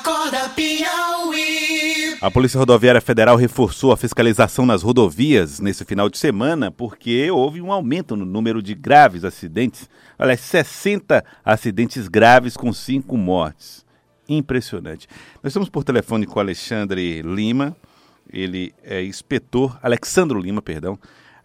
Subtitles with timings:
[0.00, 2.16] Acorda Piauí.
[2.22, 7.60] A Polícia Rodoviária Federal reforçou a fiscalização nas rodovias nesse final de semana porque houve
[7.60, 9.90] um aumento no número de graves acidentes.
[10.18, 13.84] Olha, 60 acidentes graves com 5 mortes.
[14.26, 15.06] Impressionante.
[15.42, 17.76] Nós estamos por telefone com Alexandre Lima,
[18.32, 20.98] ele é inspetor, Alexandro Lima, perdão,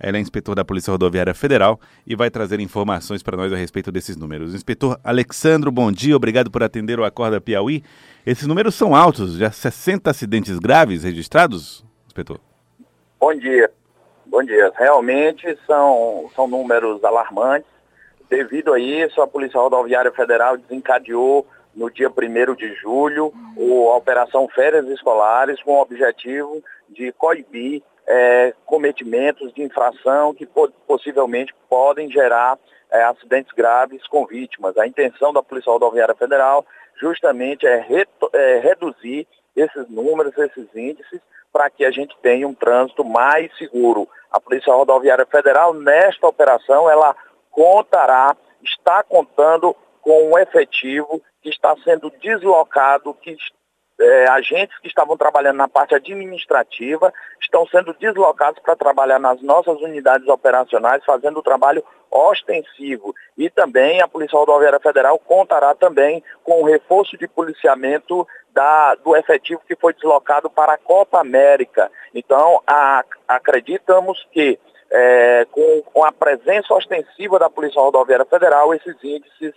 [0.10, 3.92] ele é inspetor da Polícia Rodoviária Federal e vai trazer informações para nós a respeito
[3.92, 4.54] desses números.
[4.54, 7.84] Inspetor Alexandro, bom dia, obrigado por atender o Acorda Piauí.
[8.24, 12.40] Esses números são altos, já 60 acidentes graves registrados, inspetor?
[13.20, 13.72] Bom dia,
[14.28, 14.72] bom dia.
[14.78, 17.68] Realmente são, são números alarmantes.
[18.30, 23.34] Devido a isso, a Polícia Rodoviária Federal desencadeou no dia 1 de julho
[23.92, 30.48] a Operação Férias Escolares com o objetivo de coibir é, cometimentos de infração que
[30.88, 32.58] possivelmente podem gerar
[32.92, 34.78] é, acidentes graves com vítimas.
[34.78, 36.66] A intenção da Polícia Rodoviária Federal
[37.00, 37.86] justamente é,
[38.34, 41.20] é reduzir esses números, esses índices,
[41.52, 44.08] para que a gente tenha um trânsito mais seguro.
[44.30, 47.16] A Polícia Rodoviária Federal, nesta operação, ela
[47.50, 53.36] contará, está contando com um efetivo que está sendo deslocado, que
[54.00, 59.80] é, agentes que estavam trabalhando na parte administrativa estão sendo deslocados para trabalhar nas nossas
[59.80, 63.14] unidades operacionais, fazendo o trabalho ostensivo.
[63.38, 69.16] E também a Polícia Rodoviária Federal contará também com o reforço de policiamento da, do
[69.16, 71.92] efetivo que foi deslocado para a Copa América.
[72.14, 74.60] Então, a, acreditamos que
[74.92, 79.54] é, com, com a presença ostensiva da Polícia Rodoviária Federal, esses índices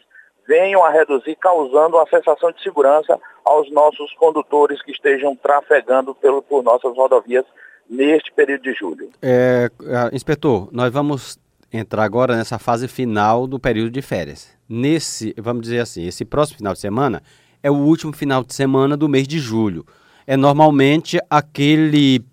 [0.48, 6.41] venham a reduzir, causando uma sensação de segurança aos nossos condutores que estejam trafegando pelo,
[6.41, 7.44] por nossas rodovias
[7.88, 9.10] neste período de julho.
[9.20, 9.70] É,
[10.10, 11.38] inspetor, nós vamos
[11.70, 14.56] entrar agora nessa fase final do período de férias.
[14.66, 17.22] Nesse, vamos dizer assim, esse próximo final de semana
[17.62, 19.84] é o último final de semana do mês de julho.
[20.26, 22.24] É normalmente aquele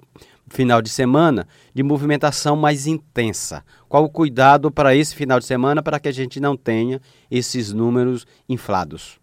[0.55, 3.63] final de semana de movimentação mais intensa.
[3.89, 7.73] Qual o cuidado para esse final de semana para que a gente não tenha esses
[7.73, 9.19] números inflados?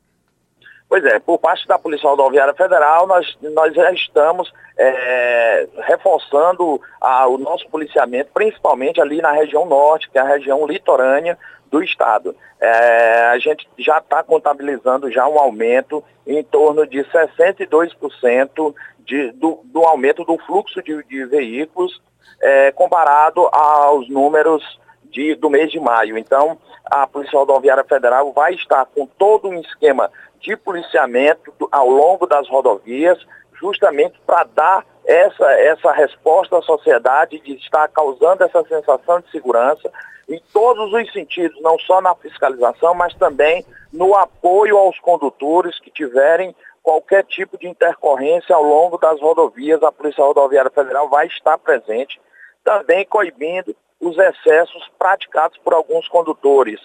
[0.88, 7.26] Pois é, por parte da Polícia Rodoviária Federal, nós, nós já estamos é, reforçando a,
[7.26, 11.38] o nosso policiamento, principalmente ali na região norte, que é a região litorânea
[11.70, 12.36] do estado.
[12.60, 19.60] É, a gente já está contabilizando já um aumento em torno de 62% de, do,
[19.64, 22.00] do aumento do fluxo de, de veículos
[22.40, 26.18] é, comparado aos números de, do mês de maio.
[26.18, 32.26] Então, a Polícia Rodoviária Federal vai estar com todo um esquema de policiamento ao longo
[32.26, 33.18] das rodovias,
[33.52, 39.90] justamente para dar essa, essa resposta à sociedade de estar causando essa sensação de segurança
[40.28, 45.90] em todos os sentidos, não só na fiscalização, mas também no apoio aos condutores que
[45.90, 51.58] tiverem qualquer tipo de intercorrência ao longo das rodovias, a Polícia Rodoviária Federal vai estar
[51.58, 52.20] presente,
[52.64, 56.80] também coibindo os excessos praticados por alguns condutores.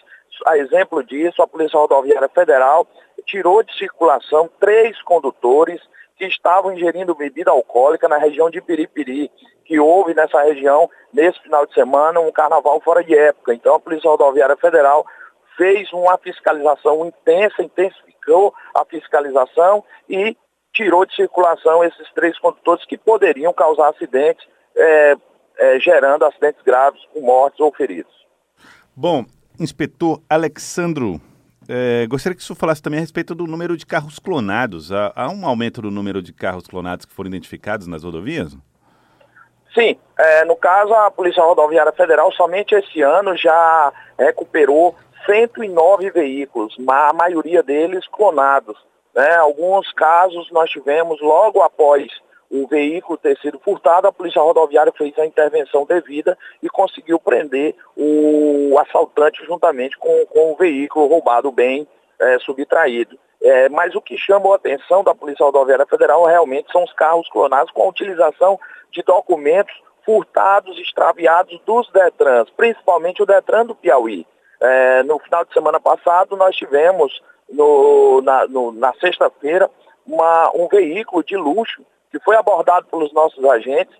[0.45, 2.85] A exemplo disso, a Polícia Rodoviária Federal
[3.25, 5.81] tirou de circulação três condutores
[6.17, 9.31] que estavam ingerindo bebida alcoólica na região de Piripiri,
[9.63, 13.53] que houve nessa região, nesse final de semana, um carnaval fora de época.
[13.53, 15.05] Então, a Polícia Rodoviária Federal
[15.55, 20.35] fez uma fiscalização intensa, intensificou a fiscalização e
[20.73, 24.45] tirou de circulação esses três condutores que poderiam causar acidentes,
[24.75, 25.15] é,
[25.57, 28.13] é, gerando acidentes graves com mortes ou feridos.
[28.95, 29.25] Bom,
[29.59, 31.19] inspetor Alexandro,
[31.67, 34.91] é, gostaria que o senhor falasse também a respeito do número de carros clonados.
[34.91, 38.55] Há, há, um aumento do número de carros clonados que foram identificados nas rodovias?
[39.73, 44.95] Sim, é, no caso a Polícia Rodoviária Federal somente esse ano já recuperou
[45.25, 48.77] 109 veículos, a maioria deles clonados.
[49.13, 49.35] Né?
[49.35, 52.07] Alguns casos nós tivemos logo após
[52.49, 57.75] o veículo ter sido furtado, a Polícia Rodoviária fez a intervenção devida e conseguiu prender
[57.95, 61.87] o assaltante juntamente com, com o veículo roubado, bem
[62.19, 63.17] é, subtraído.
[63.41, 67.29] É, mas o que chamou a atenção da Polícia Rodoviária Federal realmente são os carros
[67.29, 68.59] clonados com a utilização
[68.91, 74.25] de documentos furtados, extraviados dos Detrans, principalmente o Detran do Piauí.
[74.59, 79.69] É, no final de semana passado, nós tivemos, no, na, na sexta-feira,
[80.55, 83.95] um veículo de luxo que foi abordado pelos nossos agentes,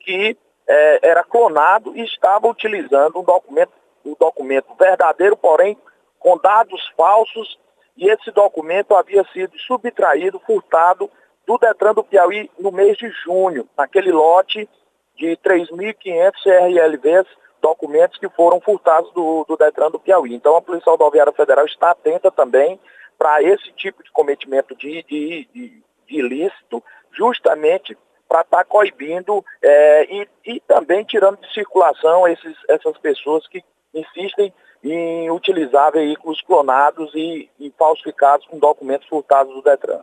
[0.00, 0.36] que
[0.66, 3.72] é, era clonado e estava utilizando um documento,
[4.04, 5.76] um documento verdadeiro, porém
[6.18, 7.58] com dados falsos,
[7.96, 11.10] e esse documento havia sido subtraído, furtado
[11.46, 14.68] do Detran do Piauí no mês de junho, naquele lote
[15.16, 17.26] de 3.500 CRLVs
[17.60, 20.34] documentos que foram furtados do, do Detran do Piauí.
[20.34, 22.78] Então a Polícia Rodoviária Federal está atenta também
[23.16, 26.82] para esse tipo de cometimento de, de, de, ilícito,
[27.16, 27.96] justamente
[28.28, 33.62] para estar tá coibindo é, e, e, também tirando de circulação esses, essas pessoas que
[33.94, 34.52] insistem
[34.82, 40.00] em utilizar veículos clonados e, e falsificados com documentos furtados do Detran.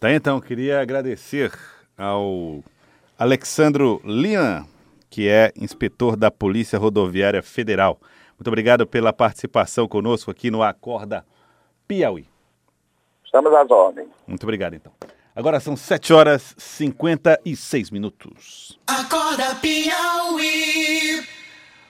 [0.00, 1.52] Tá, então, queria agradecer
[1.96, 2.62] ao
[3.18, 4.64] Alexandro Lian,
[5.10, 7.98] que é inspetor da Polícia Rodoviária Federal.
[8.38, 11.24] Muito obrigado pela participação conosco aqui no Acorda
[11.86, 12.26] Piauí.
[13.24, 14.08] Estamos às ordens.
[14.26, 14.92] Muito obrigado, então.
[15.36, 18.78] Agora são 7 horas e 56 minutos.
[18.86, 21.33] Acorda Piauí.